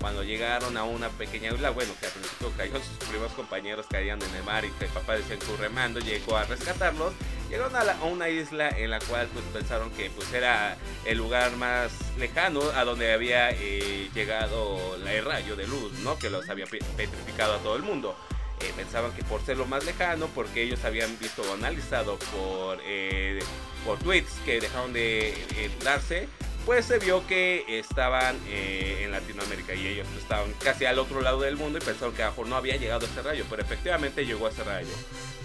cuando 0.00 0.24
llegaron 0.24 0.78
a 0.78 0.84
una 0.84 1.10
pequeña 1.10 1.52
isla, 1.52 1.72
bueno, 1.72 1.92
que 2.00 2.06
al 2.06 2.12
principio 2.12 2.52
cayó, 2.56 2.78
sus 2.78 3.06
primeros 3.06 3.32
compañeros 3.32 3.84
caían 3.90 4.18
en 4.22 4.34
el 4.34 4.44
mar 4.44 4.64
y 4.64 4.70
que 4.78 4.86
el 4.86 4.90
papá 4.90 5.16
de 5.16 5.22
Senku 5.24 5.54
remando 5.60 6.00
llegó 6.00 6.38
a 6.38 6.44
rescatarlos 6.44 7.12
Llegaron 7.54 7.76
a, 7.76 8.04
una 8.06 8.28
isla 8.28 8.68
en 8.68 8.90
la 8.90 8.98
cual 8.98 9.28
pues 9.32 9.44
pensaron 9.52 9.88
que 9.92 10.10
pues 10.10 10.32
era 10.32 10.76
el 11.04 11.18
lugar 11.18 11.54
más 11.54 11.92
lejano 12.18 12.60
a 12.74 12.82
donde 12.82 13.12
había 13.12 13.52
eh, 13.52 14.10
llegado 14.12 14.96
el 14.96 15.24
rayo 15.24 15.54
de 15.54 15.64
luz, 15.68 15.92
¿no? 16.00 16.18
Que 16.18 16.30
los 16.30 16.48
había 16.50 16.66
petrificado 16.66 17.54
a 17.54 17.58
todo 17.58 17.76
el 17.76 17.84
mundo. 17.84 18.16
Eh, 18.58 18.72
pensaban 18.74 19.12
que 19.12 19.22
por 19.22 19.40
ser 19.40 19.56
lo 19.56 19.66
más 19.66 19.84
lejano, 19.84 20.26
porque 20.34 20.62
ellos 20.62 20.84
habían 20.84 21.16
visto 21.20 21.42
o 21.42 21.54
analizado 21.54 22.18
por, 22.18 22.80
eh, 22.82 23.38
por 23.84 24.00
tweets 24.00 24.32
que 24.44 24.58
dejaron 24.58 24.92
de 24.92 25.70
darse, 25.84 26.26
pues 26.66 26.86
se 26.86 26.98
vio 26.98 27.24
que 27.28 27.64
estaban 27.68 28.36
en 28.48 29.12
Latinoamérica 29.12 29.74
y 29.74 29.86
ellos 29.86 30.08
estaban 30.18 30.52
casi 30.54 30.86
al 30.86 30.98
otro 30.98 31.20
lado 31.20 31.42
del 31.42 31.54
mundo 31.54 31.78
y 31.78 31.82
pensaron 31.82 32.16
que 32.16 32.22
a 32.24 32.26
lo 32.26 32.32
mejor 32.32 32.48
no 32.48 32.56
había 32.56 32.74
llegado 32.78 33.06
ese 33.06 33.22
rayo, 33.22 33.44
pero 33.48 33.62
efectivamente 33.62 34.26
llegó 34.26 34.48
a 34.48 34.50
ese 34.50 34.64
rayo. 34.64 34.90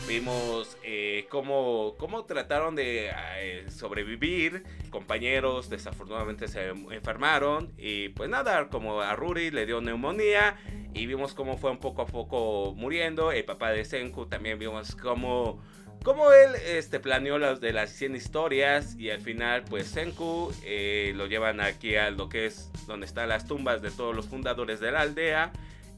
Vimos 0.10 0.76
eh, 0.82 1.28
cómo, 1.30 1.94
cómo, 2.00 2.26
trataron 2.26 2.74
de 2.74 3.12
eh, 3.38 3.66
sobrevivir. 3.70 4.64
Compañeros 4.90 5.70
desafortunadamente 5.70 6.48
se 6.48 6.70
enfermaron. 6.70 7.72
Y 7.78 8.10
pues 8.10 8.28
nada, 8.28 8.70
como 8.70 9.02
a 9.02 9.16
Ruri 9.16 9.52
le 9.52 9.68
dio 9.68 9.82
neumonía. 9.82 10.58
Y 10.96 11.06
vimos 11.06 11.36
cómo 11.36 11.60
fue 11.60 11.70
un 11.70 11.78
poco 11.78 12.02
a 12.02 12.08
poco 12.08 12.74
muriendo. 12.76 13.32
El 13.32 13.46
papá 13.46 13.70
de 13.70 13.86
Senku 13.86 14.26
también 14.26 14.58
vimos 14.58 14.96
cómo, 14.96 15.62
cómo 16.04 16.32
él 16.32 16.56
este, 16.66 17.00
planeó 17.00 17.38
las 17.38 17.62
de 17.62 17.72
las 17.72 17.92
100 17.92 18.16
historias. 18.16 18.96
Y 18.96 19.12
al 19.12 19.22
final 19.22 19.64
pues 19.70 19.90
Senku 19.90 20.52
eh, 20.64 21.14
lo 21.16 21.28
llevan 21.28 21.62
aquí 21.62 21.98
a 21.98 22.10
lo 22.10 22.30
que 22.30 22.48
es 22.48 22.72
donde 22.88 23.06
están 23.06 23.30
las 23.30 23.46
tumbas 23.46 23.84
de 23.84 23.92
todos 23.92 24.16
los 24.16 24.28
fundadores 24.28 24.80
de 24.80 24.92
la 24.92 25.02
aldea. 25.02 25.52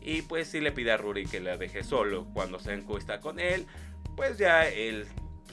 Y 0.03 0.23
pues 0.23 0.47
sí 0.49 0.59
le 0.59 0.71
pide 0.71 0.91
a 0.91 0.97
Ruri 0.97 1.27
que 1.27 1.39
la 1.39 1.57
deje 1.57 1.83
solo 1.83 2.25
cuando 2.33 2.59
Senku 2.59 2.97
está 2.97 3.21
con 3.21 3.39
él 3.39 3.67
pues 4.15 4.37
ya 4.37 4.67
él 4.67 5.05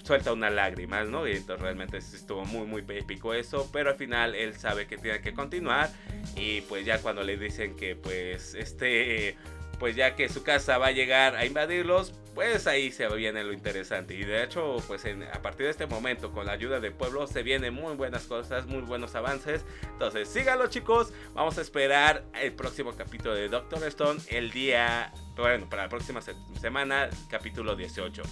suelta 0.02 0.32
unas 0.32 0.52
lágrimas, 0.52 1.08
¿no? 1.08 1.28
Y 1.28 1.32
entonces 1.32 1.62
realmente 1.62 1.98
estuvo 1.98 2.44
muy, 2.44 2.66
muy 2.66 2.84
épico 2.96 3.34
eso, 3.34 3.68
pero 3.72 3.90
al 3.90 3.96
final 3.96 4.34
él 4.34 4.54
sabe 4.54 4.86
que 4.86 4.96
tiene 4.96 5.20
que 5.20 5.34
continuar 5.34 5.90
y 6.34 6.62
pues 6.62 6.86
ya 6.86 7.00
cuando 7.00 7.22
le 7.22 7.36
dicen 7.36 7.76
que 7.76 7.94
pues 7.94 8.54
este, 8.54 9.36
pues 9.78 9.96
ya 9.96 10.14
que 10.14 10.28
su 10.28 10.42
casa 10.42 10.78
va 10.78 10.88
a 10.88 10.92
llegar 10.92 11.36
a 11.36 11.44
invadirlos, 11.44 12.12
pues 12.34 12.66
ahí 12.66 12.92
se 12.92 13.08
viene 13.08 13.42
lo 13.42 13.52
interesante. 13.52 14.14
Y 14.14 14.24
de 14.24 14.44
hecho, 14.44 14.76
pues 14.86 15.04
a 15.04 15.42
partir 15.42 15.66
de 15.66 15.70
este 15.70 15.86
momento, 15.86 16.30
con 16.32 16.46
la 16.46 16.52
ayuda 16.52 16.80
del 16.80 16.92
pueblo, 16.92 17.26
se 17.26 17.42
vienen 17.42 17.74
muy 17.74 17.94
buenas 17.96 18.24
cosas, 18.24 18.66
muy 18.66 18.82
buenos 18.82 19.14
avances. 19.14 19.64
Entonces, 19.82 20.28
síganlo 20.28 20.68
chicos, 20.68 21.12
vamos 21.34 21.58
a 21.58 21.62
esperar 21.62 22.24
el 22.40 22.52
próximo 22.52 22.92
capítulo 22.92 23.34
de 23.34 23.48
Doctor 23.48 23.84
Stone 23.84 24.20
el 24.28 24.50
día 24.50 25.12
bueno, 25.36 25.68
para 25.68 25.84
la 25.84 25.88
próxima 25.88 26.20
semana, 26.60 27.08
capítulo 27.28 27.76
18. 27.76 28.22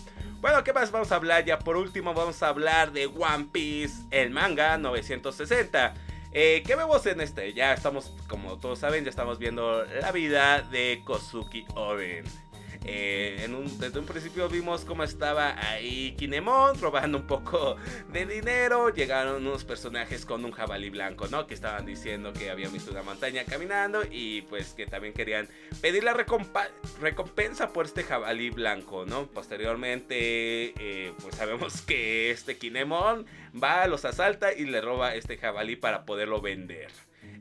Bueno, 0.41 0.65
¿qué 0.65 0.73
más 0.73 0.91
vamos 0.91 1.13
a 1.13 1.17
hablar? 1.17 1.45
Ya 1.45 1.59
por 1.59 1.77
último 1.77 2.15
vamos 2.15 2.43
a 2.43 2.49
hablar 2.49 2.93
de 2.93 3.07
One 3.07 3.49
Piece, 3.53 4.03
el 4.11 4.31
manga 4.31 4.77
960. 4.77 5.95
Eh, 6.33 6.63
¿Qué 6.67 6.77
vemos 6.77 7.05
en 7.07 7.21
este? 7.21 7.53
Ya 7.55 7.73
estamos, 7.73 8.13
como 8.29 8.59
todos 8.59 8.79
saben, 8.79 9.05
ya 9.05 9.11
estamos 9.11 9.39
viendo 9.39 9.85
la 9.85 10.13
vida 10.13 10.63
de 10.63 11.03
Kozuki 11.05 11.67
Oden. 11.75 12.25
Eh, 12.89 13.43
en 13.43 13.55
un, 13.55 13.79
desde 13.81 13.99
un 13.99 14.07
principio 14.07 14.49
vimos 14.49 14.85
cómo 14.85 15.03
estaba 15.03 15.59
ahí 15.71 16.15
Kinemon 16.17 16.81
robando 16.81 17.19
un 17.19 17.27
poco 17.27 17.77
de 18.13 18.27
dinero. 18.27 18.91
Llegaron 18.91 19.45
unos 19.47 19.65
personajes 19.65 20.25
con 20.25 20.45
un 20.45 20.53
jabalí 20.53 20.91
blanco, 20.91 21.27
¿no? 21.27 21.47
Que 21.49 21.55
estaban 21.55 21.85
diciendo 21.85 22.33
que 22.33 22.49
habían 22.49 22.73
visto 22.73 22.93
una 22.93 23.03
montaña 23.03 23.45
caminando 23.45 24.03
y 24.09 24.43
pues 24.43 24.75
que 24.75 24.87
también 24.87 25.15
querían 25.15 25.49
pedir 25.81 26.05
la 26.05 26.15
recompensa 26.15 27.73
por 27.73 27.87
este 27.87 28.05
jabalí 28.05 28.51
blanco, 28.51 29.05
¿no? 29.05 29.27
Posteriormente, 29.27 30.73
eh, 30.79 31.13
pues 31.21 31.35
sabemos 31.35 31.83
que 31.87 32.31
este 32.31 32.57
Kinemon 32.57 33.27
va, 33.61 33.87
los 33.89 34.05
asalta 34.05 34.53
y 34.53 34.65
le 34.65 34.81
roba 34.81 35.15
este 35.17 35.39
jabalí 35.39 35.75
para 35.75 36.05
poderlo 36.05 36.41
vender. 36.41 36.93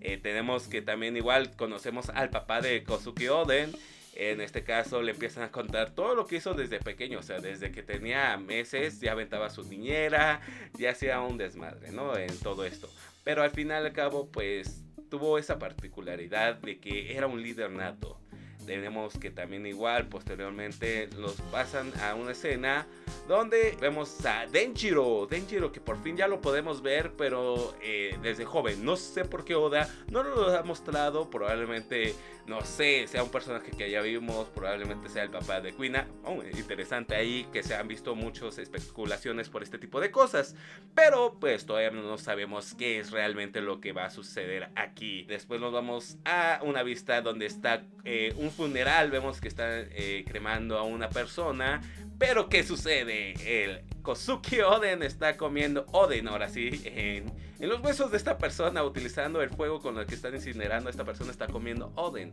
Eh, 0.02 0.18
tenemos 0.18 0.68
que 0.68 0.82
también 0.82 1.16
igual 1.18 1.56
conocemos 1.56 2.10
al 2.10 2.32
papá 2.32 2.62
de 2.62 2.84
Kosuke 2.84 3.30
Oden 3.30 3.72
en 4.16 4.42
este 4.42 4.64
caso 4.64 5.02
le 5.02 5.12
empiezan 5.12 5.44
a 5.44 5.52
contar 5.52 5.94
todo 5.94 6.16
lo 6.16 6.26
que 6.26 6.38
hizo 6.38 6.54
desde 6.54 6.80
pequeño, 6.80 7.20
o 7.20 7.24
sea, 7.24 7.40
desde 7.40 7.72
que 7.72 7.84
tenía 7.84 8.38
meses 8.38 9.00
ya 9.02 9.12
aventaba 9.12 9.50
su 9.50 9.64
niñera, 9.64 10.42
ya 10.78 10.92
hacía 10.92 11.20
un 11.22 11.38
desmadre, 11.38 11.92
¿no? 11.92 12.18
En 12.18 12.38
todo 12.40 12.66
esto. 12.66 12.90
Pero 13.24 13.44
al 13.44 13.52
final 13.52 13.86
al 13.86 13.94
cabo, 13.94 14.30
pues 14.32 14.82
tuvo 15.10 15.38
esa 15.38 15.60
particularidad 15.60 16.56
de 16.56 16.80
que 16.80 17.16
era 17.16 17.28
un 17.28 17.42
líder 17.42 17.72
nato. 17.72 18.20
Tenemos 18.66 19.18
que 19.18 19.30
también 19.30 19.66
igual 19.68 20.08
posteriormente 20.08 21.08
los 21.18 21.36
pasan 21.52 21.92
a 22.02 22.16
una 22.16 22.32
escena 22.32 22.88
donde 23.28 23.76
vemos 23.82 24.24
a 24.26 24.46
Denjiro, 24.46 25.28
Denjiro 25.30 25.72
que 25.72 25.82
por 25.82 26.02
fin 26.02 26.16
ya 26.16 26.28
lo 26.28 26.42
podemos 26.42 26.82
ver, 26.82 27.14
pero 27.18 27.76
eh, 27.82 28.18
desde 28.22 28.46
joven. 28.46 28.86
No 28.86 28.96
sé 28.96 29.26
por 29.26 29.44
qué 29.44 29.56
Oda 29.56 29.90
no 30.10 30.24
lo 30.24 30.56
ha 30.56 30.64
mostrado, 30.64 31.30
probablemente, 31.30 32.14
no 32.46 32.62
sé, 32.62 33.08
sea 33.08 33.24
un 33.24 33.30
personaje 33.30 33.72
que 33.72 33.90
ya 33.90 34.02
vimos, 34.02 34.48
probablemente 34.50 35.10
sea 35.10 35.24
el 35.24 35.32
papá 35.32 35.62
de 35.62 35.74
Quina. 35.74 36.08
Oh, 36.24 36.42
interesante 36.44 37.16
ahí 37.16 37.48
que 37.52 37.64
se 37.64 37.76
han 37.76 37.88
visto 37.88 38.16
muchas 38.16 38.58
especulaciones 38.58 39.50
por 39.50 39.64
este 39.64 39.80
tipo 39.80 40.00
de 40.00 40.12
cosas, 40.12 40.56
pero 40.94 41.38
pues 41.40 41.66
todavía 41.66 41.92
no 41.92 42.18
sabemos 42.18 42.76
qué 42.76 43.00
es 43.00 43.12
realmente 43.12 43.62
lo 43.62 43.82
que 43.82 43.92
va 43.92 44.06
a 44.06 44.10
suceder 44.10 44.70
aquí. 44.76 45.24
Después 45.24 45.60
nos 45.60 45.74
vamos 45.74 46.18
a 46.26 46.60
una 46.64 46.84
vista 46.84 47.22
donde 47.22 47.46
está 47.48 47.84
eh, 48.04 48.34
un 48.38 48.52
funeral, 48.52 49.10
vemos 49.10 49.42
que 49.42 49.48
están 49.48 49.88
eh, 49.92 50.24
cremando 50.28 50.78
a 50.78 50.84
una 50.84 51.10
persona, 51.10 51.82
pero 52.18 52.50
¿qué 52.50 52.64
sucede? 52.64 53.34
El 53.46 53.82
Kozuki 54.02 54.62
Oden 54.62 55.04
está 55.04 55.38
comiendo 55.38 55.86
Oden, 55.92 56.28
ahora 56.28 56.50
sí, 56.50 56.82
en, 56.86 57.32
en, 57.60 57.70
los 57.70 57.82
huesos 57.82 58.12
de 58.12 58.18
esta 58.18 58.38
persona, 58.38 58.84
utilizando 58.84 59.42
el 59.42 59.50
fuego 59.50 59.82
con 59.82 59.98
el 59.98 60.06
que 60.06 60.16
están 60.16 60.36
incinerando, 60.36 60.90
esta 60.90 61.04
persona 61.04 61.32
está 61.32 61.48
comiendo 61.48 61.92
Oden. 61.96 62.32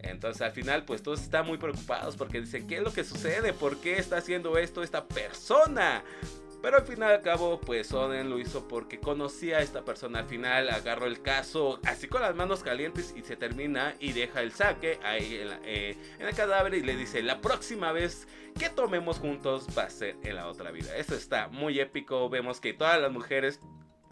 Entonces 0.00 0.42
al 0.42 0.52
final 0.52 0.84
pues 0.84 1.02
todos 1.02 1.22
están 1.22 1.46
muy 1.46 1.58
preocupados 1.58 2.16
porque 2.16 2.40
dicen, 2.40 2.66
¿qué 2.66 2.78
es 2.78 2.82
lo 2.82 2.92
que 2.92 3.04
sucede? 3.04 3.52
¿Por 3.52 3.80
qué 3.80 3.98
está 3.98 4.18
haciendo 4.18 4.58
esto 4.58 4.82
esta 4.82 5.06
persona? 5.06 6.02
Pero 6.62 6.76
al 6.76 6.84
final 6.84 7.10
al 7.10 7.22
cabo, 7.22 7.60
pues 7.60 7.92
Oden 7.92 8.30
lo 8.30 8.38
hizo 8.38 8.68
porque 8.68 9.00
conocía 9.00 9.58
a 9.58 9.62
esta 9.62 9.84
persona. 9.84 10.20
Al 10.20 10.26
final 10.26 10.70
agarró 10.70 11.06
el 11.06 11.20
caso 11.20 11.80
así 11.84 12.06
con 12.06 12.22
las 12.22 12.36
manos 12.36 12.62
calientes 12.62 13.12
y 13.16 13.22
se 13.22 13.36
termina 13.36 13.96
y 13.98 14.12
deja 14.12 14.42
el 14.42 14.52
saque 14.52 15.00
ahí 15.02 15.40
en, 15.42 15.48
eh, 15.64 15.96
en 16.20 16.28
el 16.28 16.34
cadáver 16.34 16.74
y 16.74 16.82
le 16.82 16.94
dice, 16.94 17.20
la 17.20 17.40
próxima 17.40 17.90
vez 17.90 18.28
que 18.56 18.68
tomemos 18.68 19.18
juntos 19.18 19.66
va 19.76 19.82
a 19.84 19.90
ser 19.90 20.16
en 20.22 20.36
la 20.36 20.46
otra 20.46 20.70
vida. 20.70 20.96
Esto 20.96 21.16
está 21.16 21.48
muy 21.48 21.80
épico. 21.80 22.28
Vemos 22.28 22.60
que 22.60 22.72
todas 22.72 23.00
las 23.00 23.10
mujeres 23.10 23.60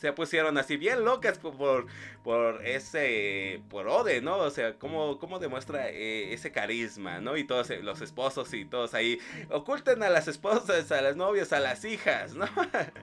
se 0.01 0.13
pusieron 0.15 0.57
así 0.57 0.79
bien 0.79 1.05
locas 1.05 1.39
por, 1.39 1.87
por 2.25 2.67
ese, 2.67 3.61
por 3.69 3.87
Ode, 3.87 4.23
¿no? 4.23 4.39
O 4.39 4.51
sea, 4.51 4.75
cómo, 4.79 5.19
cómo 5.19 5.39
demuestra 5.39 5.91
eh, 5.91 6.33
ese 6.33 6.51
carisma, 6.51 7.21
¿no? 7.21 7.37
Y 7.37 7.45
todos 7.45 7.69
eh, 7.71 7.81
los 7.83 8.01
esposos 8.01 8.53
y 8.55 8.65
todos 8.65 8.95
ahí 8.95 9.19
oculten 9.51 10.03
a 10.03 10.09
las 10.09 10.27
esposas, 10.27 10.91
a 10.91 11.03
las 11.03 11.17
novias, 11.17 11.53
a 11.53 11.61
las 11.61 11.85
hijas, 11.85 12.35
¿no? 12.35 12.47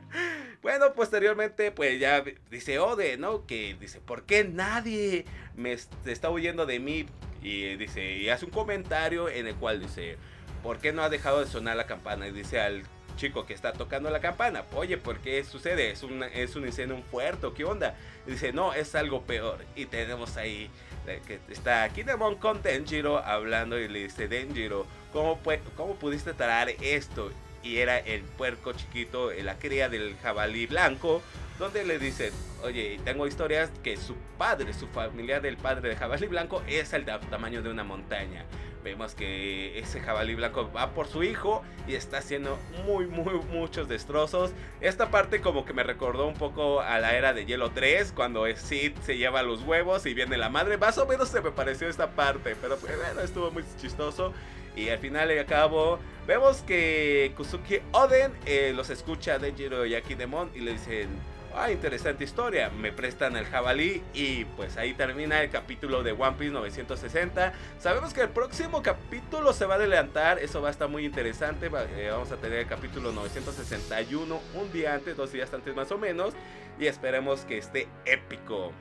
bueno, 0.63 0.93
posteriormente, 0.93 1.71
pues 1.71 1.99
ya 1.99 2.23
dice 2.49 2.79
Ode, 2.79 3.17
¿no? 3.17 3.45
Que 3.45 3.77
dice, 3.79 4.01
¿por 4.01 4.23
qué 4.23 4.43
nadie 4.43 5.25
me 5.55 5.73
está 5.73 6.31
huyendo 6.31 6.65
de 6.65 6.79
mí? 6.79 7.05
Y 7.43 7.75
dice, 7.75 8.13
y 8.13 8.29
hace 8.29 8.45
un 8.45 8.51
comentario 8.51 9.29
en 9.29 9.45
el 9.45 9.55
cual 9.55 9.79
dice, 9.79 10.17
¿por 10.63 10.79
qué 10.79 10.91
no 10.91 11.03
ha 11.03 11.09
dejado 11.09 11.41
de 11.41 11.45
sonar 11.45 11.77
la 11.77 11.85
campana? 11.85 12.27
Y 12.27 12.31
dice 12.31 12.59
al 12.59 12.83
chico 13.17 13.45
que 13.45 13.53
está 13.53 13.73
tocando 13.73 14.09
la 14.09 14.21
campana. 14.21 14.63
Oye, 14.73 14.97
¿por 14.97 15.19
qué 15.19 15.43
sucede? 15.43 15.91
¿Es 15.91 16.03
un, 16.03 16.23
es 16.23 16.55
un 16.55 16.65
incendio 16.65 16.95
un 16.95 17.03
puerto? 17.03 17.53
¿Qué 17.53 17.65
onda? 17.65 17.95
Dice, 18.25 18.53
no, 18.53 18.73
es 18.73 18.95
algo 18.95 19.23
peor. 19.23 19.65
Y 19.75 19.87
tenemos 19.87 20.37
ahí 20.37 20.69
eh, 21.05 21.21
que 21.27 21.39
está 21.49 21.89
Kinemon 21.89 22.35
con 22.35 22.61
Denjiro 22.61 23.17
hablando 23.17 23.77
y 23.77 23.89
le 23.89 24.03
dice, 24.03 24.29
Denjiro, 24.29 24.85
¿cómo, 25.11 25.39
¿cómo 25.75 25.95
pudiste 25.95 26.33
traer 26.33 26.77
esto? 26.81 27.31
Y 27.63 27.77
era 27.77 27.97
el 27.97 28.21
puerco 28.21 28.73
chiquito, 28.73 29.31
eh, 29.31 29.43
la 29.43 29.57
cría 29.57 29.89
del 29.89 30.15
jabalí 30.21 30.67
blanco, 30.67 31.21
donde 31.59 31.83
le 31.83 31.99
dicen, 31.99 32.31
oye, 32.63 32.99
tengo 33.03 33.27
historias 33.27 33.71
que 33.83 33.97
su 33.97 34.15
padre, 34.37 34.73
su 34.73 34.87
familia 34.87 35.39
del 35.39 35.57
padre 35.57 35.89
de 35.89 35.95
jabalí 35.95 36.27
blanco 36.27 36.61
es 36.67 36.93
el 36.93 37.05
tamaño 37.05 37.61
de 37.61 37.69
una 37.69 37.83
montaña. 37.83 38.45
Vemos 38.83 39.15
que 39.15 39.77
ese 39.79 39.99
jabalí 39.99 40.35
blanco 40.35 40.71
va 40.71 40.91
por 40.91 41.07
su 41.07 41.23
hijo 41.23 41.61
y 41.87 41.95
está 41.95 42.19
haciendo 42.19 42.57
muy, 42.85 43.05
muy, 43.07 43.33
muchos 43.51 43.89
destrozos. 43.89 44.51
Esta 44.79 45.09
parte 45.09 45.41
como 45.41 45.65
que 45.65 45.73
me 45.73 45.83
recordó 45.83 46.25
un 46.25 46.35
poco 46.35 46.79
a 46.79 46.97
la 46.99 47.17
era 47.17 47.33
de 47.33 47.45
Hielo 47.45 47.71
3, 47.71 48.13
cuando 48.15 48.45
Sid 48.55 48.93
se 49.01 49.17
lleva 49.17 49.41
los 49.41 49.63
huevos 49.63 50.05
y 50.05 50.13
viene 50.13 50.37
la 50.37 50.49
madre. 50.49 50.77
Más 50.77 50.97
o 50.99 51.05
menos 51.05 51.27
se 51.27 51.41
me 51.41 51.51
pareció 51.51 51.89
esta 51.89 52.11
parte, 52.11 52.55
pero 52.61 52.77
pues, 52.77 52.95
bueno, 52.95 53.19
estuvo 53.19 53.51
muy 53.51 53.65
chistoso. 53.81 54.33
Y 54.77 54.89
al 54.89 54.99
final 54.99 55.31
y 55.31 55.39
al 55.39 55.45
cabo, 55.45 55.99
vemos 56.27 56.61
que 56.61 57.33
Kusuki 57.35 57.79
Oden 57.91 58.31
eh, 58.45 58.71
los 58.75 58.89
escucha 58.91 59.39
de 59.39 59.53
Jiro 59.53 59.85
y 59.85 59.95
Akidemon 59.95 60.51
y 60.53 60.59
le 60.59 60.73
dicen 60.73 61.09
ah, 61.57 61.71
interesante 61.71 62.23
historia, 62.23 62.69
me 62.69 62.91
prestan 62.91 63.35
el 63.35 63.45
jabalí 63.45 64.03
y 64.13 64.45
pues 64.45 64.77
ahí 64.77 64.93
termina 64.93 65.41
el 65.41 65.49
capítulo 65.49 66.03
de 66.03 66.11
One 66.11 66.35
Piece 66.37 66.53
960. 66.53 67.53
Sabemos 67.79 68.13
que 68.13 68.21
el 68.21 68.29
próximo 68.29 68.83
capítulo 68.83 69.53
se 69.53 69.65
va 69.65 69.73
a 69.73 69.77
adelantar, 69.77 70.39
eso 70.39 70.61
va 70.61 70.67
a 70.67 70.71
estar 70.71 70.87
muy 70.87 71.05
interesante, 71.05 71.67
eh, 71.95 72.09
vamos 72.11 72.31
a 72.31 72.37
tener 72.37 72.59
el 72.59 72.67
capítulo 72.67 73.11
961 73.11 74.39
un 74.53 74.71
día 74.71 74.93
antes, 74.93 75.17
dos 75.17 75.31
días 75.31 75.51
antes 75.53 75.75
más 75.75 75.91
o 75.91 75.97
menos, 75.97 76.33
y 76.79 76.85
esperemos 76.85 77.41
que 77.41 77.57
esté 77.57 77.87
épico. 78.05 78.71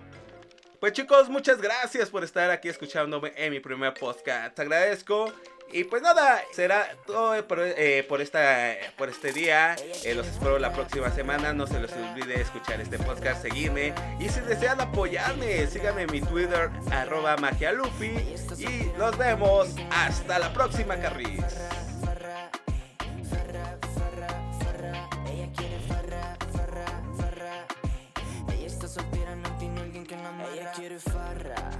Pues 0.78 0.92
chicos, 0.92 1.30
muchas 1.30 1.60
gracias 1.62 2.10
por 2.10 2.22
estar 2.22 2.50
aquí 2.50 2.68
escuchándome 2.68 3.32
en 3.36 3.50
mi 3.50 3.60
primer 3.60 3.94
podcast. 3.94 4.54
Te 4.54 4.62
agradezco. 4.62 5.32
Y 5.72 5.84
pues 5.84 6.00
nada, 6.00 6.42
será 6.52 6.96
todo 7.06 7.46
por, 7.46 7.60
esta, 8.20 8.74
por 8.96 9.08
este 9.08 9.32
día. 9.32 9.76
Los 10.14 10.26
espero 10.26 10.58
la 10.58 10.72
próxima 10.72 11.10
semana. 11.10 11.52
No 11.52 11.66
se 11.66 11.80
les 11.80 11.92
olvide 11.92 12.40
escuchar 12.40 12.80
este 12.80 12.98
podcast, 12.98 13.42
seguirme. 13.42 13.92
Y 14.20 14.28
si 14.28 14.40
desean 14.40 14.80
apoyarme, 14.80 15.66
síganme 15.66 16.02
en 16.02 16.12
mi 16.12 16.20
Twitter, 16.20 16.70
arroba. 16.90 17.36
Y 18.58 18.98
nos 18.98 19.18
vemos. 19.18 19.74
Hasta 19.90 20.38
la 20.38 20.52
próxima, 20.52 20.96
Carriz. 20.96 21.44
Ella 30.54 30.72
quiere 30.72 30.98
farra 30.98 31.75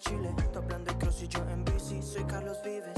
Chile. 0.00 0.34
Tú 0.52 0.58
hablan 0.58 0.84
de 0.84 0.96
cross 0.96 1.22
y 1.22 1.28
yo 1.28 1.40
en 1.50 1.64
bici, 1.64 2.02
soy 2.02 2.24
Carlos 2.24 2.58
Vives. 2.64 2.94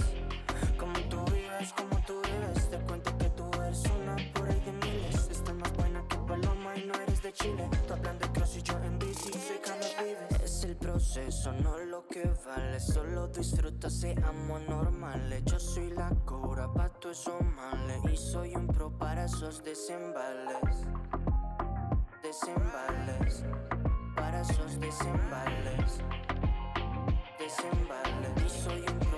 Como 0.78 0.98
tú 1.10 1.18
vives, 1.32 1.72
como 1.76 1.96
tú 2.06 2.20
vives. 2.22 2.70
Te 2.70 2.78
cuento 2.78 3.18
que 3.18 3.28
tú 3.30 3.50
eres 3.60 3.82
una 4.00 4.16
por 4.32 4.48
ahí 4.48 4.60
de 4.60 4.72
miles. 4.72 5.28
Estás 5.30 5.54
más 5.54 5.72
buena 5.72 6.02
que 6.08 6.16
Paloma 6.16 6.76
y 6.76 6.84
no 6.86 6.94
eres 6.94 7.22
de 7.22 7.32
Chile. 7.32 7.68
Tú 7.86 7.94
hablan 7.94 8.18
de 8.18 8.28
cross 8.28 8.56
y 8.56 8.62
yo 8.62 8.78
en 8.84 8.98
bici, 9.00 9.32
soy 9.32 9.58
Carlos 9.64 9.96
Vives. 9.98 10.40
Es 10.42 10.64
el 10.64 10.76
proceso, 10.76 11.52
no 11.52 11.76
lo 11.78 12.06
que 12.06 12.30
vale. 12.46 12.78
Solo 12.78 13.26
disfruta, 13.28 13.90
seamos 13.90 14.62
normales. 14.68 15.42
Yo 15.44 15.58
soy 15.58 15.90
la 15.90 16.10
cobra 16.24 16.72
pa' 16.72 16.88
tu 16.88 17.08
males. 17.56 18.12
Y 18.12 18.16
soy 18.16 18.54
un 18.54 18.68
pro 18.68 18.96
para 18.96 19.24
esos 19.24 19.64
desembales. 19.64 20.86
Desembales. 22.22 23.44
Para 24.14 24.42
esos 24.42 24.78
desembales. 24.78 26.00
Desembales. 27.56 28.30
Y 28.46 28.48
soy 28.48 28.80
un 28.80 29.11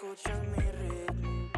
cuando 0.00 0.14
escuchas 0.14 0.40
mi 0.48 0.70
ritmo. 0.80 1.50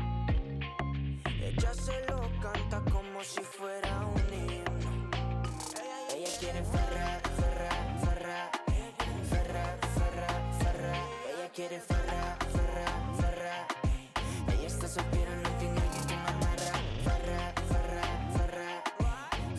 Ella 1.40 1.74
se 1.74 2.06
lo 2.08 2.20
canta 2.40 2.82
como 2.90 3.22
si 3.22 3.40
fuera 3.40 4.06
un 4.06 4.34
himno. 4.34 5.10
Ella 6.14 6.30
quiere 6.38 6.62
farra, 6.64 7.20
farra, 7.38 7.70
farra. 8.04 8.50
Farra, 9.30 9.78
farra, 9.96 10.28
farra. 10.60 10.94
Ella 11.30 11.48
quiere 11.54 11.80
farra, 11.80 12.36
farra, 12.52 12.86
farra. 13.20 13.66
Ella 14.52 14.66
está 14.66 14.88
soltera, 14.88 15.34
no 15.36 15.48
tiene 15.58 15.80
alguien 15.80 16.06
que 16.06 16.14
la 16.14 16.28
amarra. 16.28 16.72
Farra, 17.04 17.52
farra, 17.70 18.04
farra. 18.36 18.70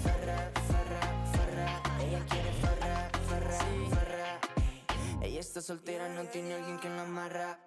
Farra, 0.03 0.51
farra, 0.69 1.03
farra. 1.33 1.69
Ella 2.03 2.21
quiere 2.29 2.51
farra, 2.61 3.09
farra, 3.29 3.59
farra. 3.91 4.39
Ella 5.21 5.39
está 5.39 5.61
soltera, 5.61 6.09
no 6.09 6.23
tiene 6.25 6.53
alguien 6.55 6.79
que 6.79 6.89
la 6.89 7.03
amarra. 7.03 7.62